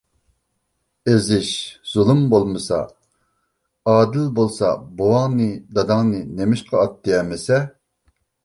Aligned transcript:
-ئېزىش، 1.11 1.49
زۇلۇم 1.89 2.23
بولمىسا، 2.31 2.79
ئادىل 3.93 4.25
بولسا، 4.41 4.73
بوۋاڭنى، 5.03 5.51
داداڭنى 5.79 6.23
نېمىشقا 6.41 6.83
ئاتتى 6.83 7.19
ئەمىسە؟ 7.21 7.63